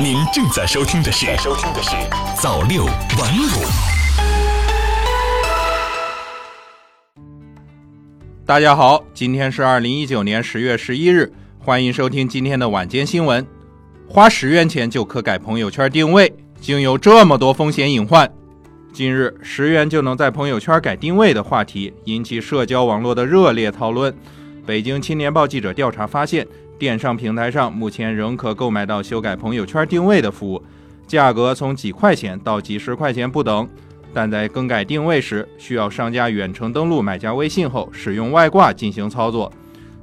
[0.00, 1.90] 您正在收听的是《收听的是
[2.40, 3.66] 早六晚五》。
[8.46, 13.46] 大家好，今天是二零一九年十月十一日，欢迎收听今天的晚间新闻。
[14.08, 18.28] 花十元钱就可改朋友圈定位，竟有这么多风险隐患。
[18.92, 24.12] 近日，十元就能在朋友圈改定位的话题引起社交网络的热烈讨论。
[24.64, 26.46] 北京青年报记者调查发现，
[26.82, 30.60] 电商平台上目前仍可购买到修改朋友圈定位的服务，
[31.06, 33.68] 价格从几块钱到几十块钱不等。
[34.12, 39.52] 但在更改定位时，需要商家远程登录买家微信后，使用外挂进行操作。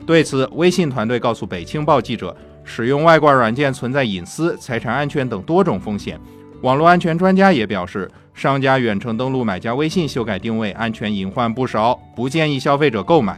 [0.06, 2.34] 对此，微信团队告诉北青报记者，
[2.64, 6.18] 使用外挂软件存在隐私、财产安全等多种风险。
[6.62, 13.38] 网络安全专家也表示，商家远程登录买家微信修改定位，安全隐患不少，不建议消费者购买。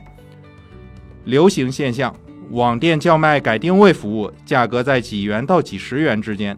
[1.23, 2.15] 流行现象，
[2.51, 6.57] 网店叫卖改定位服务，价格在几元到几十元之间。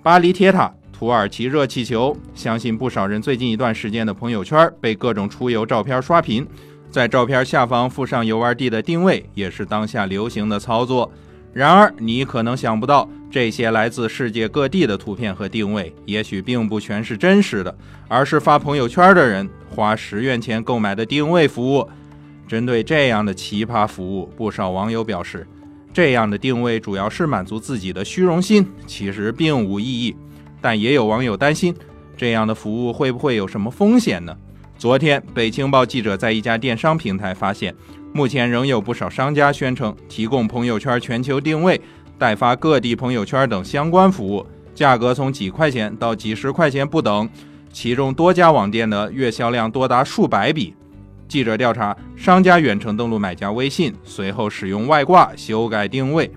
[0.00, 6.46] 巴黎铁塔、土耳其热气球，相信不少人最近一段时间的朋友圈被各种出游照片刷屏，
[6.88, 11.10] 在照片下方附上游玩地的定位，也是当下流行的操作。
[11.52, 21.88] 然而，你可能想不到，这些来自世界各地的图片和定位，也许并不全是真实的，而是发朋友圈的人花十元钱购买的定位服务。
[22.46, 25.46] 针对这样的奇葩服务，不少网友表示，
[25.92, 30.14] 这样的定位主要是满足自己的虚荣心，其实并无意义。
[30.60, 31.74] 但也有网友担心，
[32.16, 34.36] 这样的服务会不会有什么风险呢？
[34.76, 37.74] 昨天，北青报记者在一家电商平台发现。
[38.12, 41.80] 目前仍有不少商家宣称提供朋友圈全球定位、
[42.16, 47.28] 代发各地朋友圈等相关服务，价格从几块钱到几十块钱不等。
[47.72, 50.74] 其中多家网店的月销量多达数百笔。
[51.28, 56.30] 记者调查，商家远程登录买家微信，随后使用外挂修改定位。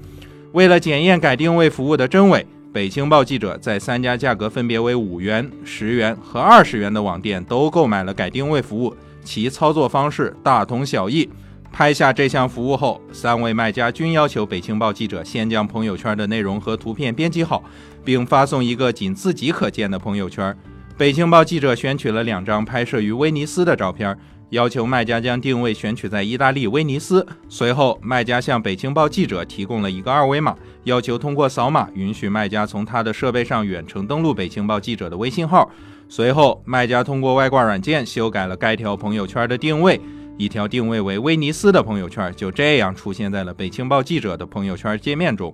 [0.53, 11.30] 为了检验改定位服务的真伪，北青报记者在三家价格分别为五元、十元和二十元的网店都购买了改定位服务，其操作方式大同小异。
[11.69, 17.64] 拍下这项服务后，三位卖家均要求北青报记者先将朋友圈的内容和图片编辑好，
[18.04, 20.55] 并发送一个仅自己可见的朋友圈。
[20.98, 24.17] 北青报记者选取了两张拍摄于威尼斯的照片，
[24.49, 27.25] 要求卖家将定位选取在意大利威尼斯。
[27.49, 35.69] 随后，卖家向北青报记者提供了一个二维码，要求通过扫码允许卖家从他的设备上远程登录北青报记者的微信号。
[36.07, 39.99] 随后，卖家通过外挂软件修改了该条朋友圈的定位。
[40.37, 45.53] 一条定位为威尼斯的朋友圈就这样出现在了北青报记者的朋友圈界面中。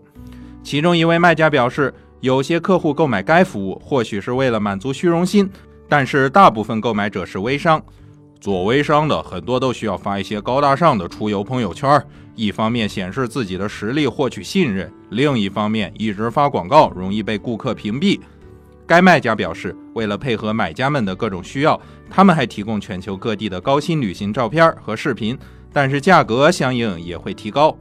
[0.61, 5.49] 其中一位卖家表示，有些客户购买该服务或许是为了满足虚荣心，
[5.87, 7.81] 但是大部分购买者是微商。
[8.43, 12.05] 做微商的很多都需要发一些高大上的出游朋友圈，
[12.35, 18.19] 一方面显示自己的实力，获取信任；另一方面，一直发广告容易被顾客屏蔽。
[18.85, 25.39] 该卖家表示，为了配合买家们的各种需要，他们还提供全球各地的高薪旅行照片和视频，
[25.71, 27.73] 但是价格相应也会提高。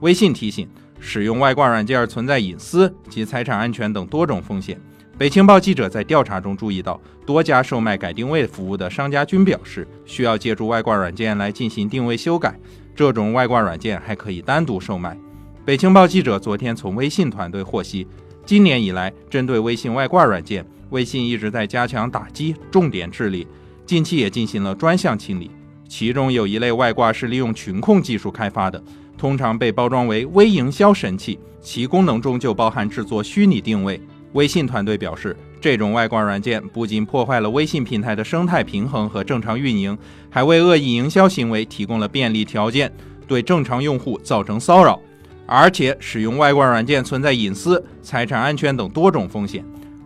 [0.00, 0.68] 微信提醒，
[0.98, 4.80] 使用外挂软件存在隐私及财产安全等多种风险。
[5.18, 12.58] 北青报记者在调查中注意到，多家售卖改定位服务的商家均表示，需要借助外挂软件来进行定位修改，
[12.96, 15.16] 这种外挂软件还可以单独售卖。
[15.64, 18.06] 北青报记者昨天从微信团队获悉。
[18.44, 23.46] 今年以来，针对微信外挂软件，微信一直在加强打击，重点治理。
[23.86, 25.48] 近期也进行了专项清理，
[25.88, 28.82] 其中有一类外挂是利用群控技术开发的，
[29.16, 34.00] 通常被包装为微营销神器，其功能中就包含制作虚拟定位。
[34.32, 39.96] 微信团队表示，这种外挂软件不仅破坏了微信平台的生态平衡和正常运营，
[40.30, 42.90] 还为恶意营销行为提供了便利条件，
[43.26, 44.98] 对正常用户造成骚扰。
[45.44, 49.62] 而且使用外挂软件存在隐私、财产安全等多种风险。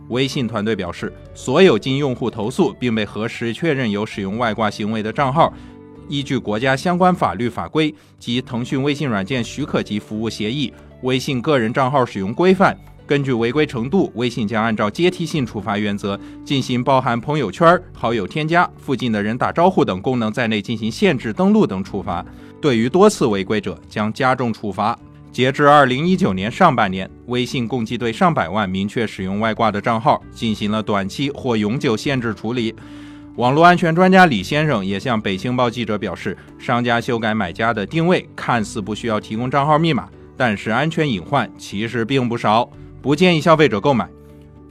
[0.09, 5.53] 微信团队表示，所有经用户投诉并被核实确认有使用外挂行为的账号，
[6.09, 10.73] 依据国家相关法律法规及腾讯微信软件许可及服务协议、
[11.03, 22.23] 微信个人账号使用规范，根据违规程度，微信将按照阶梯性处罚原则，进行包含朋友圈、好友添加、附近的人打招呼等功能在内进行限制登录等处罚。
[22.59, 24.99] 对于多次违规者，将加重处罚。
[25.31, 32.75] 截至二零一九年上半年，微信共计对上百万明确使用外挂的账号进行了短期或永久限制处理。
[33.37, 42.67] 网络安全专家李先生也向北青报记者表示，商家修改买家的定位，看似不需要提供账号密码，但是安全隐患其实并不少，
[43.01, 44.07] 不建议消费者购买。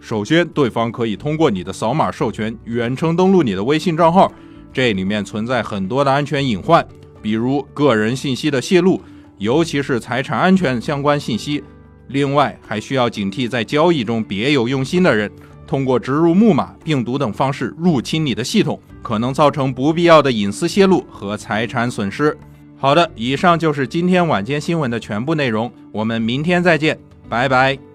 [0.01, 4.31] 首先，对方可以通过你的扫码授权远程登录你的微信账号，
[4.73, 6.87] 这里面存在很多的安全隐患，
[7.21, 9.01] 比如个人信息的泄露。
[9.39, 11.63] 尤其是财产安全相关信息，
[12.09, 15.31] 另外，还需要警惕在交易中别有用心的人，
[15.67, 22.35] 通过植入木马、病毒等方式入侵你的系统，可能造成不必要的隐私泄露和财产损失。
[22.79, 27.86] 好的，以上就是今天晚间新闻的全部内容，我们明天再见，拜拜。